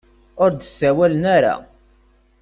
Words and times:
Ur 0.43 0.49
d-sawalen 0.53 1.23
ara. 1.35 1.53